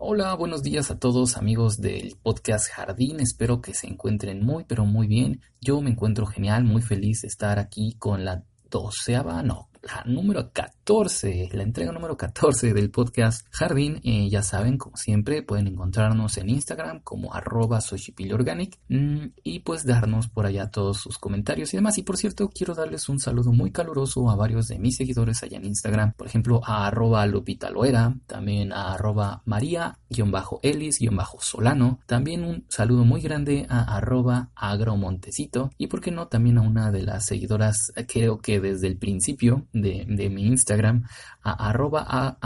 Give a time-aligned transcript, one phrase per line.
[0.00, 3.18] Hola, buenos días a todos amigos del podcast Jardín.
[3.18, 5.40] Espero que se encuentren muy, pero muy bien.
[5.60, 10.52] Yo me encuentro genial, muy feliz de estar aquí con la doceava, no, la número
[10.52, 14.00] 14, la entrega número 14 del podcast Jardín.
[14.04, 17.80] Eh, ya saben, como siempre, pueden encontrarnos en Instagram como arroba
[18.32, 21.98] organic mm, y pues darnos por allá todos sus comentarios y demás.
[21.98, 25.58] Y por cierto, quiero darles un saludo muy caluroso a varios de mis seguidores allá
[25.58, 26.14] en Instagram.
[26.14, 32.00] Por ejemplo, a arroba Lupita Loera, también a arroba María-Elis-Solano.
[32.06, 35.70] También un saludo muy grande a arroba Agromontecito.
[35.76, 39.66] Y por qué no, también a una de las seguidoras, creo que desde el principio,
[39.74, 42.38] de, mi Instagram a arroba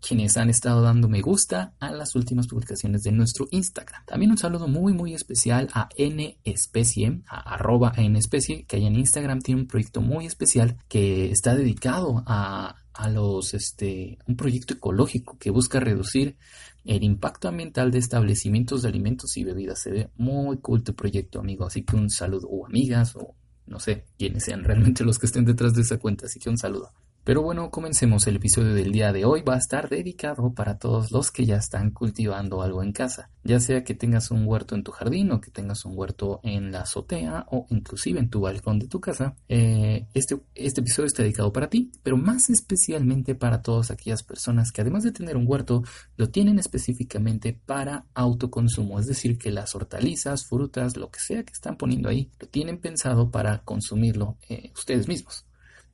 [0.00, 4.04] quienes han estado dando me gusta a las últimas publicaciones de nuestro Instagram.
[4.06, 9.40] También un saludo muy muy especial a N Especie, a arroba que hay en Instagram
[9.40, 15.38] tiene un proyecto muy especial que está dedicado a, a los, este, un proyecto ecológico
[15.38, 16.36] que busca reducir
[16.84, 19.80] el impacto ambiental de establecimientos de alimentos y bebidas.
[19.82, 21.66] Se ve muy cool tu proyecto, amigo.
[21.66, 23.34] Así que un saludo, o amigas, o
[23.66, 26.58] no sé quiénes sean realmente los que estén detrás de esa cuenta, así que un
[26.58, 26.92] saludo.
[27.26, 28.24] Pero bueno, comencemos.
[28.28, 31.56] El episodio del día de hoy va a estar dedicado para todos los que ya
[31.56, 33.30] están cultivando algo en casa.
[33.42, 36.70] Ya sea que tengas un huerto en tu jardín o que tengas un huerto en
[36.70, 39.34] la azotea o inclusive en tu balcón de tu casa.
[39.48, 44.70] Eh, este, este episodio está dedicado para ti, pero más especialmente para todas aquellas personas
[44.70, 45.82] que además de tener un huerto,
[46.16, 49.00] lo tienen específicamente para autoconsumo.
[49.00, 52.78] Es decir, que las hortalizas, frutas, lo que sea que están poniendo ahí, lo tienen
[52.78, 55.45] pensado para consumirlo eh, ustedes mismos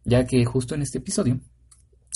[0.05, 1.41] ya que justo en este episodio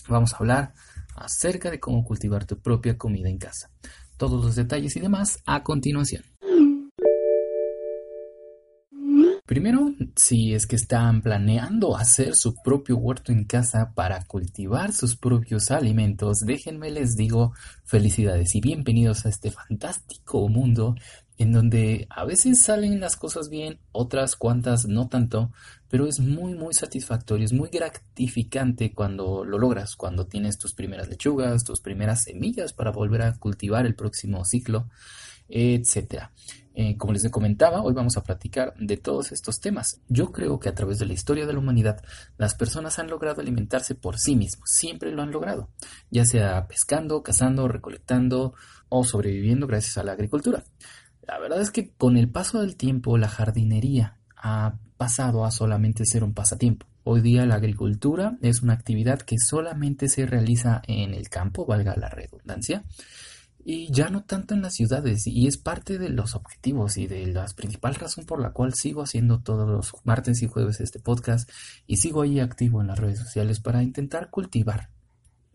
[0.09, 0.75] vamos a hablar
[1.15, 3.71] acerca de cómo cultivar tu propia comida en casa.
[4.17, 6.23] Todos los detalles y demás a continuación.
[9.47, 15.15] Primero, si es que están planeando hacer su propio huerto en casa para cultivar sus
[15.17, 17.53] propios alimentos, déjenme les digo
[17.85, 20.97] felicidades y bienvenidos a este fantástico mundo
[21.39, 25.53] en donde a veces salen las cosas bien, otras cuantas no tanto,
[25.89, 31.09] pero es muy muy satisfactorio, es muy gratificante cuando lo logras, cuando tienes tus primeras
[31.09, 34.89] lechugas, tus primeras semillas para volver a cultivar el próximo ciclo,
[35.49, 36.33] etcétera.
[36.79, 40.03] Eh, como les comentaba, hoy vamos a platicar de todos estos temas.
[40.09, 42.03] Yo creo que a través de la historia de la humanidad,
[42.37, 45.71] las personas han logrado alimentarse por sí mismos, siempre lo han logrado,
[46.11, 48.53] ya sea pescando, cazando, recolectando
[48.91, 50.65] o sobreviviendo gracias a la agricultura.
[51.27, 56.05] La verdad es que con el paso del tiempo la jardinería ha pasado a solamente
[56.05, 56.87] ser un pasatiempo.
[57.03, 61.97] Hoy día la agricultura es una actividad que solamente se realiza en el campo, valga
[61.97, 62.85] la redundancia,
[63.65, 67.27] y ya no tanto en las ciudades, y es parte de los objetivos y de
[67.27, 71.51] la principal razón por la cual sigo haciendo todos los martes y jueves este podcast
[71.89, 74.91] y sigo ahí activo en las redes sociales para intentar cultivar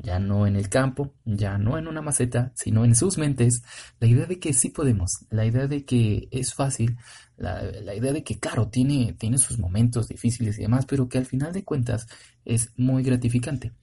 [0.01, 3.63] ya no en el campo, ya no en una maceta, sino en sus mentes,
[3.99, 6.97] la idea de que sí podemos, la idea de que es fácil,
[7.37, 11.25] la, idea de que, claro, tiene, tiene sus momentos difíciles y demás, pero que al
[11.25, 12.07] final de cuentas
[12.45, 13.73] es muy gratificante.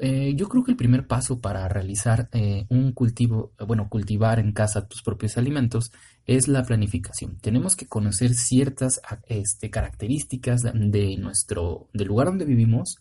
[0.00, 4.52] Eh, yo creo que el primer paso para realizar eh, un cultivo, bueno, cultivar en
[4.52, 5.90] casa tus propios alimentos
[6.24, 7.36] es la planificación.
[7.38, 12.98] Tenemos que conocer ciertas este, características de nuestro, del lugar donde vivimos,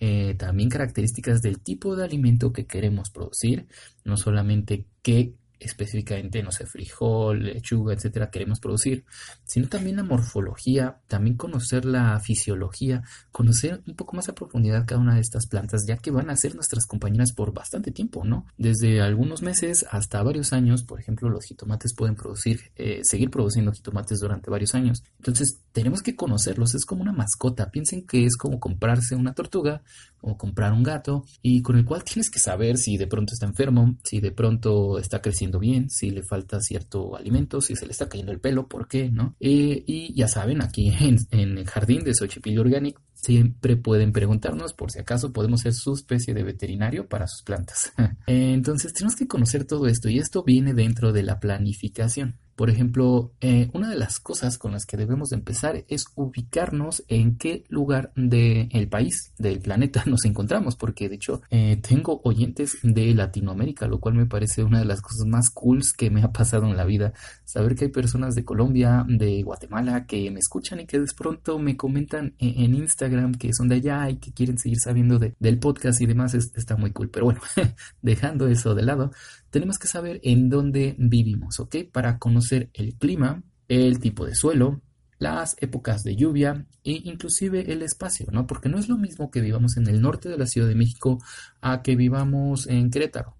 [0.00, 3.68] eh, también características del tipo de alimento que queremos producir,
[4.04, 9.04] no solamente qué específicamente, no sé, frijol, lechuga, etcétera, queremos producir,
[9.44, 15.00] sino también la morfología, también conocer la fisiología, conocer un poco más a profundidad cada
[15.00, 18.46] una de estas plantas, ya que van a ser nuestras compañeras por bastante tiempo, ¿no?
[18.56, 23.72] Desde algunos meses hasta varios años, por ejemplo, los jitomates pueden producir, eh, seguir produciendo
[23.72, 25.04] jitomates durante varios años.
[25.18, 29.82] Entonces, tenemos que conocerlos, es como una mascota, piensen que es como comprarse una tortuga
[30.22, 33.46] o comprar un gato y con el cual tienes que saber si de pronto está
[33.46, 37.92] enfermo, si de pronto está creciendo bien, si le falta cierto alimento, si se le
[37.92, 39.10] está cayendo el pelo, ¿por qué?
[39.10, 39.36] ¿no?
[39.40, 44.72] Eh, y ya saben, aquí en, en el jardín de Xochipilli Organic siempre pueden preguntarnos
[44.72, 47.92] por si acaso podemos ser su especie de veterinario para sus plantas.
[48.26, 52.38] Entonces tenemos que conocer todo esto y esto viene dentro de la planificación.
[52.60, 57.38] Por ejemplo, eh, una de las cosas con las que debemos empezar es ubicarnos en
[57.38, 63.14] qué lugar del país, del planeta nos encontramos, porque de hecho eh, tengo oyentes de
[63.14, 66.66] Latinoamérica, lo cual me parece una de las cosas más cools que me ha pasado
[66.66, 67.14] en la vida.
[67.46, 71.58] Saber que hay personas de Colombia, de Guatemala, que me escuchan y que de pronto
[71.58, 75.98] me comentan en, Instagram que son de allá y que quieren seguir sabiendo del podcast
[76.02, 77.08] y demás, está muy cool.
[77.08, 77.40] Pero bueno,
[78.02, 79.12] dejando eso de lado,
[79.50, 81.76] tenemos que saber en dónde vivimos, ¿ok?
[81.92, 84.80] Para conocer el clima, el tipo de suelo,
[85.18, 88.46] las épocas de lluvia e inclusive el espacio, ¿no?
[88.46, 91.22] Porque no es lo mismo que vivamos en el norte de la Ciudad de México
[91.60, 93.36] a que vivamos en Querétaro.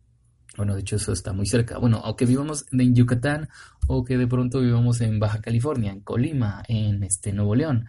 [0.57, 1.79] Bueno, de hecho eso está muy cerca.
[1.79, 3.49] Bueno, aunque vivamos en Yucatán
[3.87, 7.89] o que de pronto vivamos en Baja California, en Colima, en este Nuevo León,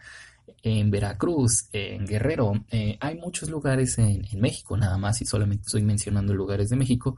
[0.63, 5.81] en Veracruz, en Guerrero, eh, hay muchos lugares en, México nada más y solamente estoy
[5.81, 7.17] mencionando lugares de México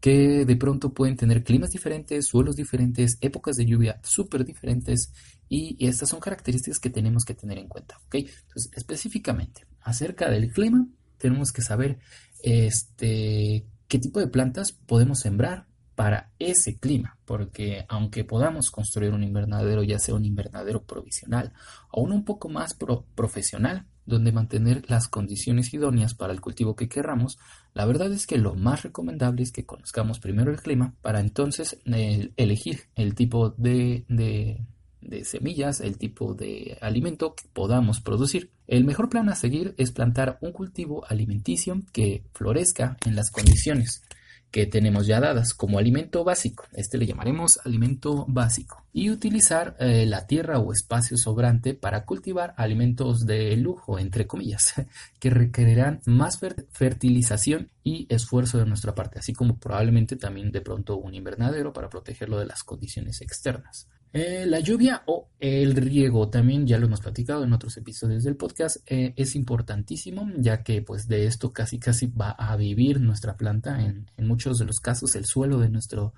[0.00, 5.12] que de pronto pueden tener climas diferentes, suelos diferentes, épocas de lluvia súper diferentes
[5.48, 8.00] y, estas son características que tenemos que tener en cuenta.
[8.12, 10.86] Entonces, específicamente acerca del clima,
[11.16, 11.98] tenemos que saber
[12.42, 19.24] este, qué tipo de plantas podemos sembrar para ese clima, porque aunque podamos construir un
[19.24, 21.52] invernadero, ya sea un invernadero provisional
[21.90, 22.76] o uno un poco más
[23.16, 27.38] profesional, donde mantener las condiciones idóneas para el cultivo que querramos,
[27.74, 31.78] la verdad es que lo más recomendable es que conozcamos primero el clima para entonces
[31.84, 38.50] elegir el tipo de, de semillas, el tipo de alimento que podamos producir.
[38.66, 44.02] El mejor plan a seguir es plantar un cultivo alimenticio que florezca en las condiciones
[44.50, 46.64] que tenemos ya dadas como alimento básico.
[46.72, 48.84] Este le llamaremos alimento básico.
[48.92, 54.74] Y utilizar eh, la tierra o espacio sobrante para cultivar alimentos de lujo, entre comillas,
[55.20, 56.40] que requerirán más
[56.70, 61.88] fertilización y esfuerzo de nuestra parte, así como probablemente también de pronto un invernadero para
[61.88, 63.88] protegerlo de las condiciones externas.
[64.12, 68.36] Eh, la lluvia o el riego también ya lo hemos platicado en otros episodios del
[68.36, 73.36] podcast eh, es importantísimo ya que pues de esto casi casi va a vivir nuestra
[73.36, 73.80] planta.
[73.82, 76.14] En, muchos de los casos el suelo de nuestro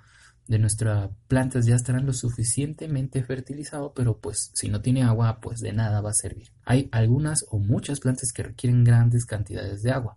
[0.47, 5.61] de nuestra plantas ya estará lo suficientemente fertilizado pero pues si no tiene agua pues
[5.61, 6.53] de nada va a servir.
[6.65, 10.17] Hay algunas o muchas plantas que requieren grandes cantidades de agua.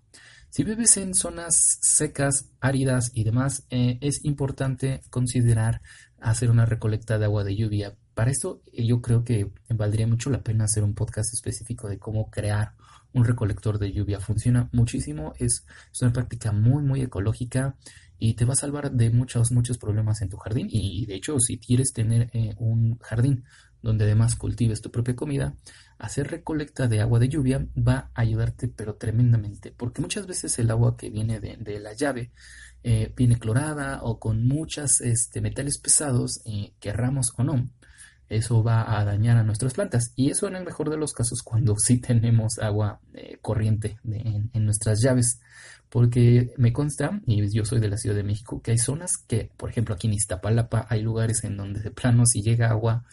[0.53, 5.81] Si vives en zonas secas, áridas y demás, eh, es importante considerar
[6.23, 7.95] hacer una recolecta de agua de lluvia.
[8.13, 11.99] Para esto eh, yo creo que valdría mucho la pena hacer un podcast específico de
[11.99, 12.73] cómo crear
[13.13, 14.19] un recolector de lluvia.
[14.19, 15.65] Funciona muchísimo, es,
[16.01, 17.75] una práctica muy, muy ecológica
[18.17, 20.67] y te va a salvar de muchos, muchos problemas en tu jardín.
[20.69, 23.43] Y de hecho, si quieres tener eh, un jardín
[23.83, 25.55] donde además cultives tu propia comida,
[25.99, 30.71] hacer recolecta de agua de lluvia va a ayudarte pero tremendamente, porque muchas veces el
[30.71, 32.31] agua que viene de, la llave
[32.83, 37.69] eh, viene clorada o con muchos este, metales pesados, eh, querramos o no.
[38.29, 41.41] Eso va a dañar a nuestras plantas y eso en el mejor de los casos
[41.43, 45.39] cuando sí tenemos agua eh, corriente en, en nuestras llaves
[45.93, 49.51] porque me consta, y yo soy de la Ciudad de México, que hay zonas que,
[49.55, 53.05] por ejemplo, aquí en Iztapalapa hay lugares en donde de plano si llega agua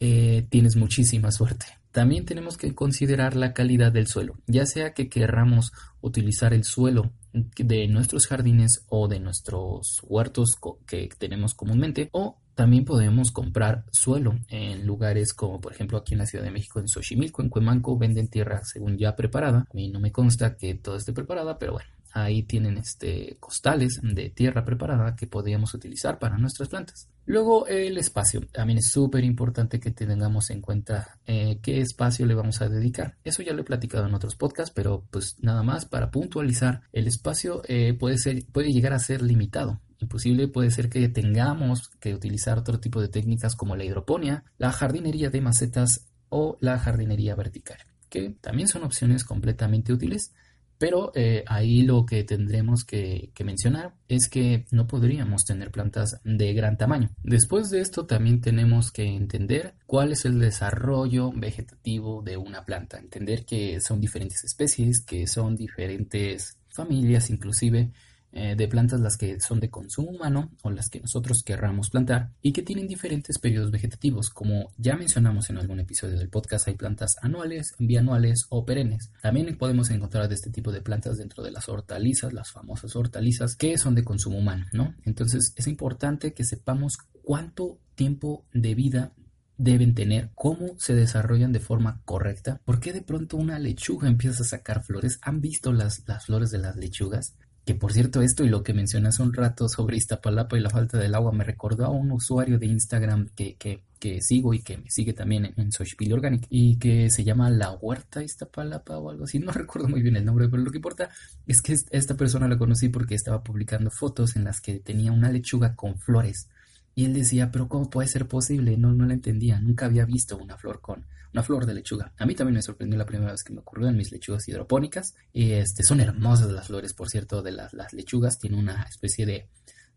[0.00, 1.64] eh, tienes muchísima suerte.
[1.96, 5.72] También tenemos que considerar la calidad del suelo, ya sea que querramos
[6.02, 12.84] utilizar el suelo de nuestros jardines o de nuestros huertos que tenemos comúnmente o también
[12.84, 16.88] podemos comprar suelo en lugares como por ejemplo aquí en la Ciudad de México en
[16.88, 19.60] Xochimilco, en Cuemanco venden tierra según ya preparada.
[19.60, 24.00] A mí no me consta que todo esté preparada, pero bueno, Ahí tienen este, costales
[24.02, 27.10] de tierra preparada que podríamos utilizar para nuestras plantas.
[27.26, 28.40] Luego el espacio.
[28.52, 33.16] También es súper importante que tengamos en cuenta eh, qué espacio le vamos a dedicar.
[33.22, 37.06] Eso ya lo he platicado en otros podcasts, pero pues nada más para puntualizar, el
[37.06, 39.82] espacio eh, puede, ser, puede llegar a ser limitado.
[39.98, 44.72] Imposible puede ser que tengamos que utilizar otro tipo de técnicas como la hidroponía, la
[44.72, 47.76] jardinería de macetas o la jardinería vertical,
[48.08, 50.32] que también son opciones completamente útiles
[50.78, 56.52] pero eh, ahí lo que tendremos que, mencionar es que no podríamos tener plantas de
[56.52, 57.10] gran tamaño.
[57.22, 62.98] Después de esto también tenemos que entender cuál es el desarrollo vegetativo de una planta.
[62.98, 67.92] Entender que son diferentes especies, que son diferentes familias inclusive
[68.38, 72.32] eh, de plantas las que son de consumo humano o las que nosotros querramos plantar
[72.42, 74.28] y que tienen diferentes periodos vegetativos.
[74.28, 79.10] Como ya mencionamos en algún episodio del podcast, hay plantas anuales, bianuales o perennes.
[79.22, 83.56] También podemos encontrar de este tipo de plantas dentro de las hortalizas, las famosas hortalizas,
[83.56, 84.94] que son de consumo humano, ¿no?
[85.06, 89.14] Entonces es importante que sepamos cuánto tiempo de vida
[89.56, 94.42] deben tener, cómo se desarrollan de forma correcta, por qué de pronto una lechuga empieza
[94.42, 95.18] a sacar flores.
[95.22, 97.34] ¿Han visto las, las flores de las lechugas?
[97.66, 100.98] Que por cierto, esto y lo que mencionas un rato sobre Iztapalapa y la falta
[100.98, 104.78] del agua me recordó a un usuario de Instagram que, que, que sigo y que
[104.78, 109.24] me sigue también en, en Organic y que se llama La Huerta Iztapalapa o algo
[109.24, 109.40] así.
[109.40, 111.10] No recuerdo muy bien el nombre, pero lo que importa
[111.44, 115.32] es que esta persona la conocí porque estaba publicando fotos en las que tenía una
[115.32, 116.48] lechuga con flores.
[116.94, 118.76] Y él decía, pero ¿cómo puede ser posible?
[118.76, 119.60] No, no la entendía.
[119.60, 121.04] Nunca había visto una flor con,
[121.36, 122.14] una flor de lechuga.
[122.16, 125.14] A mí también me sorprendió la primera vez que me ocurrió en mis lechugas hidropónicas.
[125.34, 128.38] Este, son hermosas las flores, por cierto, de las, lechugas.
[128.38, 129.50] Tiene una especie de,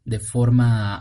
[0.04, 1.00] de forma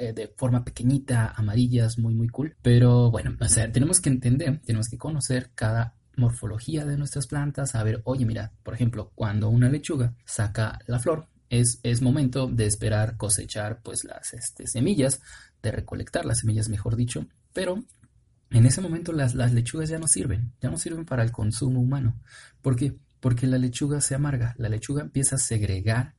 [0.00, 2.56] eh, de forma pequeñita, amarillas, muy muy cool.
[2.62, 7.76] Pero bueno, o sea, tenemos que entender, tenemos que conocer cada morfología de nuestras plantas,
[7.76, 12.48] a ver, oye, mira, por ejemplo, cuando una lechuga saca la flor, es, es momento
[12.48, 15.22] de esperar cosechar pues las este, semillas,
[15.62, 17.84] de recolectar las semillas, mejor dicho, pero
[18.50, 22.20] en ese momento las, lechugas ya no sirven, ya no sirven para el consumo humano.
[22.62, 22.96] ¿Por qué?
[23.20, 26.14] Porque la lechuga se amarga, la lechuga empieza a segregar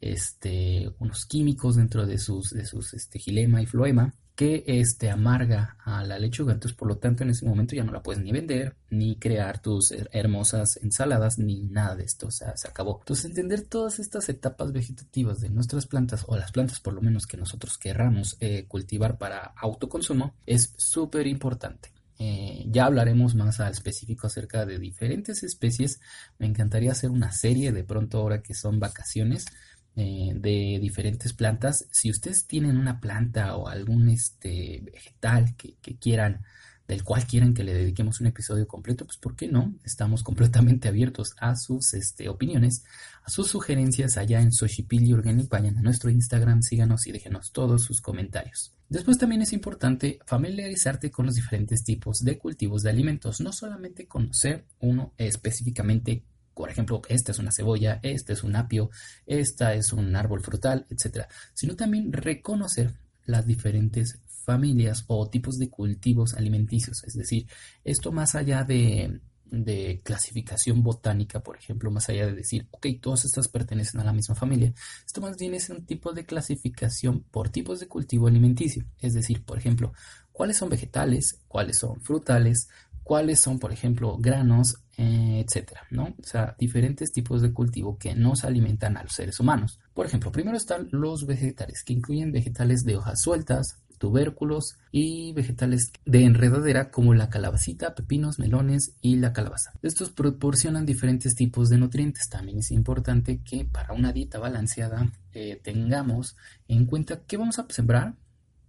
[0.00, 5.76] este, unos químicos dentro de sus, de sus este, gilema y floema que este, amarga
[5.84, 6.52] a la lechuga.
[6.52, 9.60] Entonces, por lo tanto, en ese momento ya no la puedes ni vender, ni crear
[9.60, 12.28] tus hermosas ensaladas, ni nada de esto.
[12.28, 12.98] O sea, se acabó.
[13.00, 17.26] Entonces, entender todas estas etapas vegetativas de nuestras plantas, o las plantas por lo menos
[17.26, 21.92] que nosotros querramos eh, cultivar para autoconsumo, es súper importante.
[22.18, 26.00] Eh, ya hablaremos más al específico acerca de diferentes especies.
[26.38, 29.46] Me encantaría hacer una serie de pronto ahora que son vacaciones
[29.94, 31.86] eh, de diferentes plantas.
[31.90, 36.42] Si ustedes tienen una planta o algún este, vegetal que, quieran,
[36.88, 39.74] del cual quieran que le dediquemos un episodio completo, pues ¿por qué no?
[39.84, 42.84] Estamos completamente abiertos a sus este, opiniones,
[43.22, 45.50] a sus sugerencias allá en Soshipili Organic.
[45.50, 48.72] Vayan a nuestro Instagram, síganos y déjenos todos sus comentarios.
[48.88, 54.06] Después también es importante familiarizarte con los diferentes tipos de cultivos de alimentos, no solamente
[54.06, 58.90] conocer uno específicamente por ejemplo, esta es una cebolla, este es un apio,
[59.26, 61.26] esta es un árbol frutal, etc.
[61.54, 62.92] Sino también reconocer
[63.24, 67.04] las diferentes familias o tipos de cultivos alimenticios.
[67.04, 67.46] Es decir,
[67.84, 69.20] esto más allá de,
[69.52, 74.12] de clasificación botánica, por ejemplo, más allá de decir, ok, todas estas pertenecen a la
[74.12, 74.72] misma familia,
[75.06, 78.84] esto más bien es un tipo de clasificación por tipos de cultivo alimenticio.
[78.98, 79.92] Es decir, por ejemplo,
[80.32, 82.68] cuáles son vegetales, cuáles son frutales,
[83.02, 86.14] cuáles son, por ejemplo, granos, eh, etcétera, ¿no?
[86.18, 89.80] O sea, diferentes tipos de cultivo que nos alimentan a los seres humanos.
[89.94, 95.92] Por ejemplo, primero están los vegetales, que incluyen vegetales de hojas sueltas, tubérculos y vegetales
[96.04, 99.74] de enredadera como la calabacita, pepinos, melones y la calabaza.
[99.80, 102.28] Estos proporcionan diferentes tipos de nutrientes.
[102.28, 107.66] También es importante que para una dieta balanceada eh, tengamos en cuenta qué vamos a
[107.68, 108.16] sembrar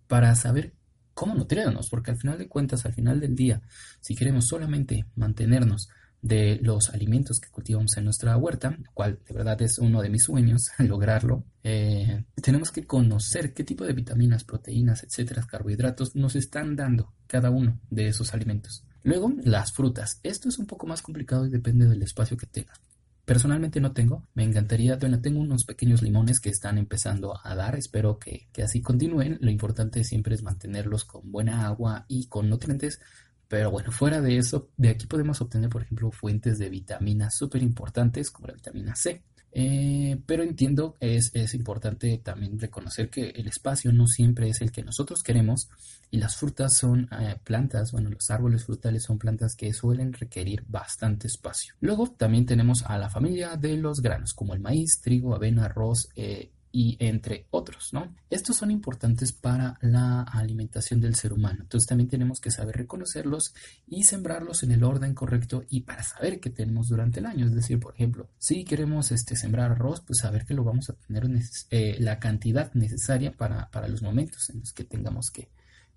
[0.07, 0.75] para saber
[1.13, 3.61] cómo nutrirnos, porque al final de cuentas, al final del día,
[4.01, 5.89] si queremos solamente mantenernos
[6.21, 10.09] de los alimentos que cultivamos en nuestra huerta, lo cual de verdad es uno de
[10.09, 16.35] mis sueños lograrlo, eh, tenemos que conocer qué tipo de vitaminas, proteínas, etcétera, carbohidratos nos
[16.35, 18.85] están dando cada uno de esos alimentos.
[19.03, 20.21] Luego, las frutas.
[20.23, 22.79] Esto es un poco más complicado y depende del espacio que tengas.
[23.25, 27.75] Personalmente no tengo, me encantaría, bueno, tengo unos pequeños limones que están empezando a dar,
[27.77, 32.99] espero que, así continúen, lo importante siempre es mantenerlos con buena agua y con nutrientes,
[33.47, 37.63] pero bueno, fuera de eso, de aquí podemos obtener, por ejemplo, fuentes de vitaminas súper
[37.63, 39.23] importantes como la vitamina C,
[39.55, 44.71] eh, pero entiendo, es, es importante también reconocer que el espacio no siempre es el
[44.71, 45.69] que nosotros queremos
[46.09, 50.63] y las frutas son eh, plantas, bueno, los árboles frutales son plantas que suelen requerir
[50.67, 51.75] bastante espacio.
[51.81, 56.09] Luego también tenemos a la familia de los granos como el maíz, trigo, avena, arroz,
[56.15, 58.15] eh, y entre otros, ¿no?
[58.31, 61.59] Estos son importantes para la alimentación del ser humano.
[61.61, 63.53] Entonces también tenemos que saber reconocerlos
[63.85, 67.45] y sembrarlos en el orden correcto y para saber qué tenemos durante el año.
[67.45, 70.93] Es decir, por ejemplo, si queremos este, sembrar arroz, pues saber que lo vamos a
[70.93, 71.29] tener
[71.69, 75.49] eh, la cantidad necesaria para, los momentos en los que tengamos que,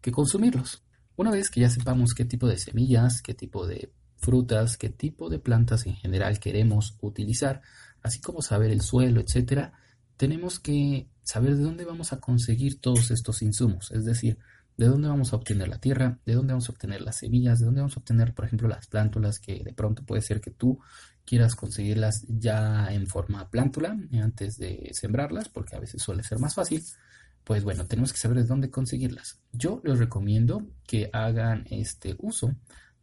[0.02, 0.82] que consumirlos.
[1.16, 5.30] Una vez que ya sepamos qué tipo de semillas, qué tipo de frutas, qué tipo
[5.30, 7.62] de plantas en general queremos utilizar,
[8.02, 9.72] así como saber el suelo, etcétera,
[10.16, 14.38] tenemos que saber de dónde vamos a conseguir todos estos insumos, es decir,
[14.76, 17.66] de dónde vamos a obtener la tierra, de dónde vamos a obtener las semillas, de
[17.66, 20.78] dónde vamos a obtener, por ejemplo, las plántulas, que de pronto puede ser que tú
[21.24, 26.54] quieras conseguirlas ya en forma plántula antes de sembrarlas, porque a veces suele ser más
[26.54, 26.82] fácil.
[27.42, 29.38] Pues bueno, tenemos que saber de dónde conseguirlas.
[29.52, 32.54] Yo les recomiendo que hagan este uso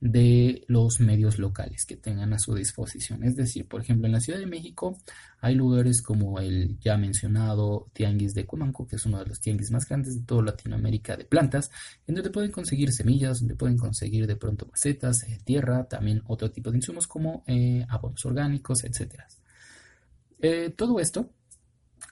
[0.04, 3.24] de los medios locales que tengan a su disposición.
[3.24, 4.98] Es decir, por ejemplo, en la Ciudad de México
[5.40, 9.72] hay lugares como el ya mencionado Tianguis de Cumanco, que es uno de los tianguis
[9.72, 11.72] más grandes de toda Latinoamérica de plantas,
[12.06, 16.52] en donde pueden conseguir semillas, donde pueden conseguir de pronto macetas, eh, tierra, también otro
[16.52, 19.22] tipo de insumos como eh, abonos orgánicos, etc.
[20.42, 21.30] Eh, todo esto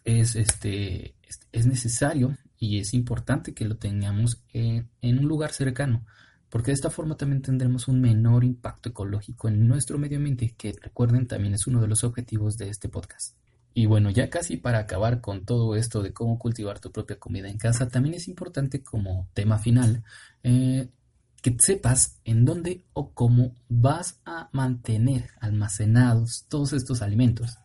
[0.06, 1.16] es, este,
[1.52, 6.06] es necesario y es importante que lo tengamos en un lugar cercano
[6.52, 10.74] porque de esta forma también tendremos un menor impacto ecológico en nuestro medio ambiente, que
[10.74, 13.38] recuerden también es uno de los objetivos de este podcast.
[13.74, 17.48] Y bueno, ya casi para acabar con todo esto de cómo cultivar tu propia comida
[17.48, 20.04] en casa, también es importante como tema final
[20.44, 20.90] eh,
[21.42, 27.58] que sepas en dónde o cómo vas a mantener almacenados todos estos alimentos.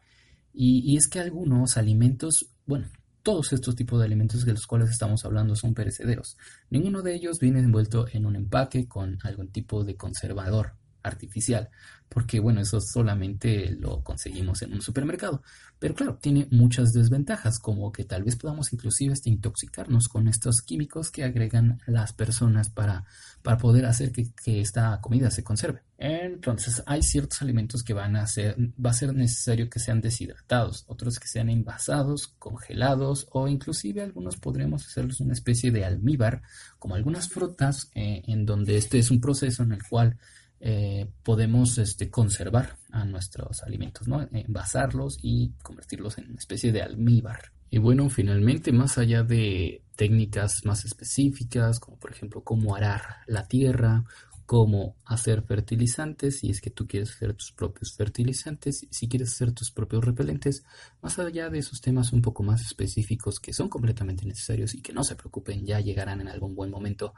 [0.54, 2.86] y es que algunos alimentos, bueno,
[3.26, 6.36] todos estos tipos de alimentos de los cuales estamos hablando son perecederos.
[6.70, 10.74] Ninguno de ellos viene envuelto en un empaque con algún tipo de conservador
[11.06, 11.70] artificial,
[12.08, 15.42] porque bueno, eso solamente lo conseguimos en un supermercado.
[15.78, 21.10] Pero claro, tiene muchas desventajas, como que tal vez podamos inclusive intoxicarnos con estos químicos
[21.10, 23.04] que agregan las personas para,
[23.42, 25.82] para poder hacer que, que esta comida se conserve.
[25.98, 30.84] Entonces, hay ciertos alimentos que van a ser, va a ser necesario que sean deshidratados,
[30.88, 36.42] otros que sean envasados, congelados o inclusive algunos podremos hacerlos una especie de almíbar,
[36.78, 40.18] como algunas frutas, eh, en donde este es un proceso en el cual
[40.60, 44.26] eh, podemos este, conservar a nuestros alimentos, ¿no?
[44.32, 47.52] envasarlos y convertirlos en una especie de almíbar.
[47.68, 53.46] Y bueno, finalmente, más allá de técnicas más específicas, como por ejemplo cómo arar la
[53.46, 54.04] tierra,
[54.46, 59.52] cómo hacer fertilizantes, si es que tú quieres hacer tus propios fertilizantes, si quieres hacer
[59.52, 60.64] tus propios repelentes,
[61.02, 64.92] más allá de esos temas un poco más específicos que son completamente necesarios y que
[64.92, 67.12] no se preocupen, ya llegarán en algún buen momento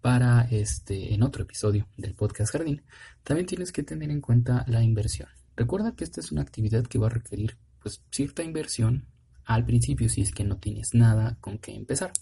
[0.00, 2.82] para este en otro episodio del podcast Jardín,
[3.22, 5.28] también tienes que tener en cuenta la inversión.
[5.54, 9.06] Recuerda que esta es una actividad que va a requerir pues cierta inversión
[9.44, 12.12] al principio si es que no tienes nada con qué empezar,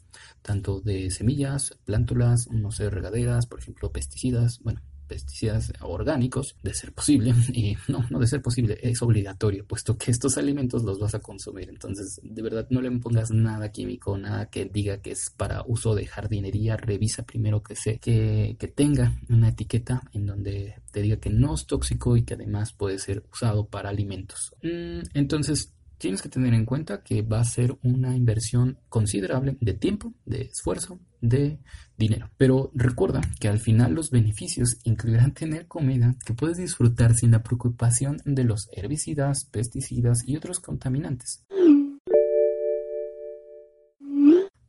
[0.43, 6.93] tanto de semillas, plántulas, no sé, regaderas, por ejemplo, pesticidas, bueno, pesticidas orgánicos, de ser
[6.93, 11.17] posible, y no, no de ser posible, es obligatorio, puesto que estos alimentos los vas
[11.17, 11.69] a consumir.
[11.69, 15.97] Entonces, de verdad, no le pongas nada químico, nada que diga que es para uso
[15.97, 16.77] de jardinería.
[16.77, 21.55] Revisa primero que, se, que, que tenga una etiqueta en donde te diga que no
[21.55, 24.55] es tóxico y que además puede ser usado para alimentos.
[24.63, 29.75] Mm, entonces, tienes que tener en cuenta que va a ser una inversión considerable de
[29.75, 31.61] tiempo, de esfuerzo, de
[31.99, 32.31] dinero.
[32.39, 37.43] Pero recuerda que al final los beneficios incluirán tener comida que puedes disfrutar sin la
[37.43, 41.45] preocupación de los herbicidas, pesticidas y otros contaminantes.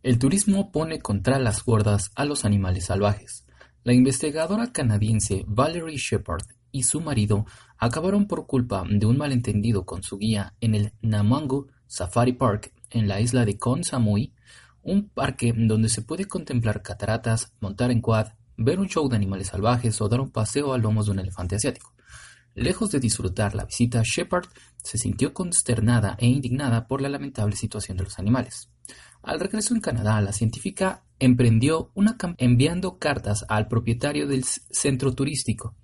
[0.04, 3.46] El turismo pone contra las cuerdas a los animales salvajes.
[3.84, 7.46] La investigadora canadiense Valerie Shepard y su marido
[7.78, 13.08] acabaron por culpa de un malentendido con su guía en el Namangu Safari Park en
[13.08, 14.34] la isla de Kon Samui,
[14.84, 19.48] un parque donde se puede contemplar cataratas, montar en quad, ver un show de animales
[19.48, 21.94] salvajes o dar un paseo a lomos de un elefante asiático.
[22.54, 24.48] Lejos de disfrutar la visita, Shepard
[24.84, 28.70] se sintió consternada e indignada por la lamentable situación de los animales.
[29.24, 35.14] Al regreso en Canadá, la científica emprendió una campaña enviando cartas al propietario del centro
[35.14, 35.76] turístico,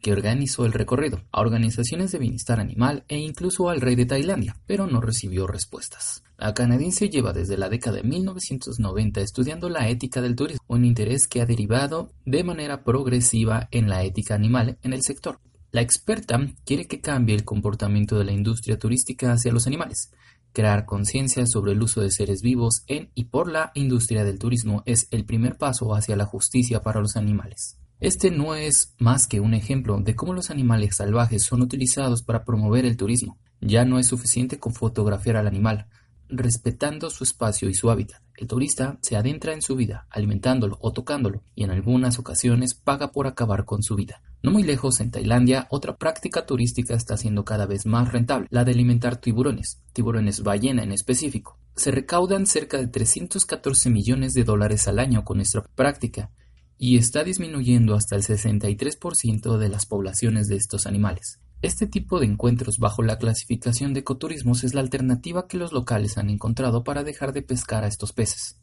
[0.00, 4.56] que organizó el recorrido, a organizaciones de bienestar animal e incluso al rey de Tailandia,
[4.66, 6.22] pero no recibió respuestas.
[6.38, 11.26] La canadiense lleva desde la década de 1990 estudiando la ética del turismo, un interés
[11.26, 15.40] que ha derivado de manera progresiva en la ética animal en el sector.
[15.72, 20.10] La experta quiere que cambie el comportamiento de la industria turística hacia los animales.
[20.52, 24.82] Crear conciencia sobre el uso de seres vivos en y por la industria del turismo
[24.86, 27.78] es el primer paso hacia la justicia para los animales.
[27.98, 32.44] Este no es más que un ejemplo de cómo los animales salvajes son utilizados para
[32.44, 33.38] promover el turismo.
[33.62, 35.86] Ya no es suficiente con fotografiar al animal,
[36.28, 38.20] respetando su espacio y su hábitat.
[38.36, 43.12] El turista se adentra en su vida, alimentándolo o tocándolo, y en algunas ocasiones paga
[43.12, 44.20] por acabar con su vida.
[44.42, 48.64] No muy lejos, en Tailandia, otra práctica turística está siendo cada vez más rentable, la
[48.64, 51.58] de alimentar tiburones, tiburones ballena en específico.
[51.74, 56.30] Se recaudan cerca de 314 millones de dólares al año con esta práctica,
[56.78, 61.40] y está disminuyendo hasta el 63% de las poblaciones de estos animales.
[61.62, 66.18] Este tipo de encuentros bajo la clasificación de ecoturismos es la alternativa que los locales
[66.18, 68.60] han encontrado para dejar de pescar a estos peces.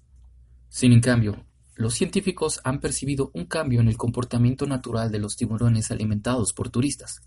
[0.69, 1.43] Sin en cambio,
[1.75, 6.69] los científicos han percibido un cambio en el comportamiento natural de los tiburones alimentados por
[6.69, 7.21] turistas.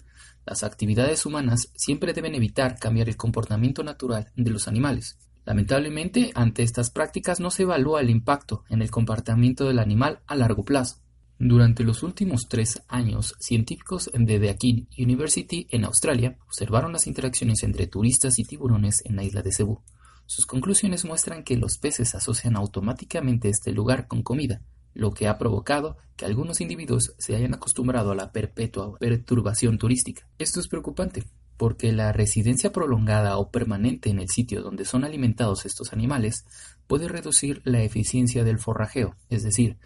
[0.44, 5.18] Las actividades humanas siempre deben evitar cambiar el comportamiento natural de los animales.
[5.46, 10.34] Lamentablemente, ante estas prácticas no se evalúa el impacto en el comportamiento del animal a
[10.34, 10.96] largo plazo.
[11.38, 17.62] Durante los últimos tres años, científicos de The Akin University en Australia observaron las interacciones
[17.62, 19.82] entre turistas y tiburones en la isla de Cebú.
[20.26, 24.62] Sus conclusiones muestran que los peces asocian automáticamente este lugar con comida,
[24.94, 30.26] lo que ha provocado que algunos individuos se hayan acostumbrado a la perpetua perturbación turística.
[30.38, 31.22] Esto es preocupante,
[31.56, 36.44] porque la residencia prolongada o permanente en el sitio donde son alimentados estos animales
[36.86, 39.78] puede reducir la eficiencia del forrajeo, es decir,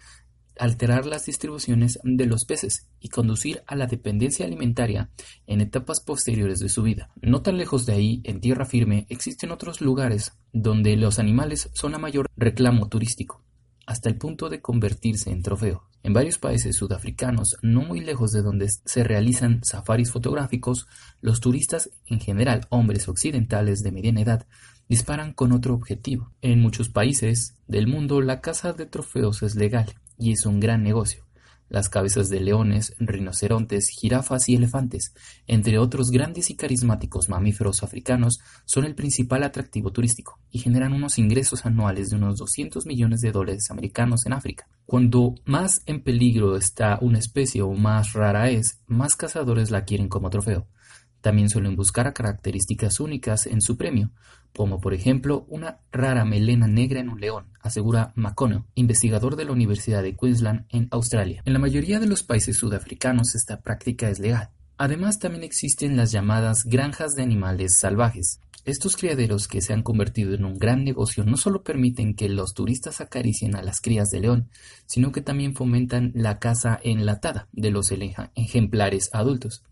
[0.57, 5.09] alterar las distribuciones de los peces y conducir a la dependencia alimentaria
[5.47, 7.09] en etapas posteriores de su vida.
[7.21, 11.95] No tan lejos de ahí, en tierra firme, existen otros lugares donde los animales son
[11.95, 13.43] a mayor reclamo turístico,
[13.85, 15.83] hasta el punto de convertirse en trofeo.
[16.03, 20.87] En varios países sudafricanos, no muy lejos de donde se realizan safaris fotográficos,
[21.21, 24.47] los turistas, en general hombres occidentales de mediana edad,
[24.89, 26.31] disparan con otro objetivo.
[26.41, 30.83] En muchos países del mundo la caza de trofeos es legal y es un gran
[30.83, 31.23] negocio.
[31.71, 35.13] Las cabezas de leones, rinocerontes, jirafas y elefantes,
[35.47, 41.17] entre otros grandes y carismáticos mamíferos africanos, son el principal atractivo turístico y generan unos
[41.17, 44.67] ingresos anuales de unos 200 millones de dólares americanos en África.
[44.85, 50.09] Cuando más en peligro está una especie o más rara es, más cazadores la quieren
[50.09, 50.67] como trofeo.
[51.21, 54.11] También suelen buscar características únicas en su premio,
[54.53, 59.51] como por ejemplo una rara melena negra en un león, asegura McConnell, investigador de la
[59.53, 61.41] Universidad de Queensland en Australia.
[61.45, 64.49] En la mayoría de los países sudafricanos esta práctica es legal.
[64.77, 68.39] Además también existen las llamadas granjas de animales salvajes.
[68.63, 72.53] Estos criaderos que se han convertido en un gran negocio no solo permiten que los
[72.53, 74.49] turistas acaricien a las crías de león,
[74.85, 77.91] sino que también fomentan la caza enlatada de los
[78.35, 79.63] ejemplares adultos.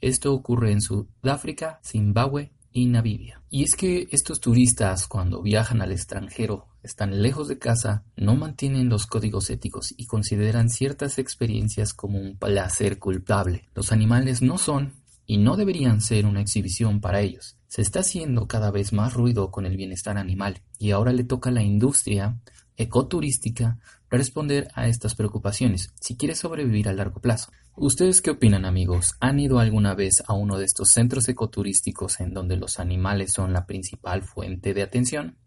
[0.00, 3.40] Esto ocurre en Sudáfrica, Zimbabue y Namibia.
[3.48, 8.90] Y es que estos turistas cuando viajan al extranjero, están lejos de casa, no mantienen
[8.90, 13.68] los códigos éticos y consideran ciertas experiencias como un placer culpable.
[13.74, 14.92] Los animales no son
[15.24, 17.56] y no deberían ser una exhibición para ellos.
[17.68, 21.50] Se está haciendo cada vez más ruido con el bienestar animal y ahora le toca
[21.50, 22.38] a la industria
[22.76, 23.78] ecoturística
[24.10, 27.50] responder a estas preocupaciones si quiere sobrevivir a largo plazo.
[27.76, 29.14] ¿Ustedes qué opinan amigos?
[29.20, 33.52] ¿Han ido alguna vez a uno de estos centros ecoturísticos en donde los animales son
[33.52, 35.38] la principal fuente de atención?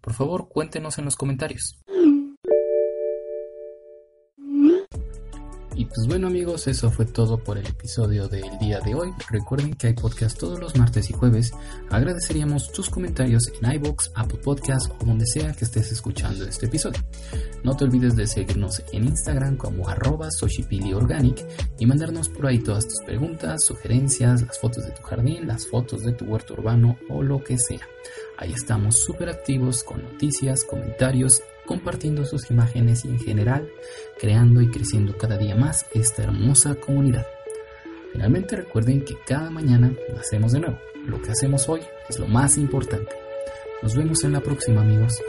[0.00, 1.78] Por favor, cuéntenos en los comentarios.
[5.78, 9.14] Y pues bueno amigos, eso fue todo por el episodio del día de hoy.
[9.30, 11.52] Recuerden que hay podcast todos los martes y jueves.
[11.88, 16.98] Agradeceríamos tus comentarios en iBox, Apple Podcast o donde sea que estés escuchando este episodio.
[17.62, 20.28] No te olvides de seguirnos en Instagram como arroba
[20.96, 21.46] Organic
[21.78, 26.02] y mandarnos por ahí todas tus preguntas, sugerencias, las fotos de tu jardín, las fotos
[26.02, 27.86] de tu huerto urbano o lo que sea.
[28.36, 33.68] Ahí estamos súper activos con noticias, comentarios compartiendo sus imágenes y en general
[34.18, 37.26] creando y creciendo cada día más esta hermosa comunidad.
[38.12, 40.78] Finalmente recuerden que cada mañana hacemos de nuevo.
[41.06, 43.14] Lo que hacemos hoy es lo más importante.
[43.82, 45.20] Nos vemos en la próxima amigos.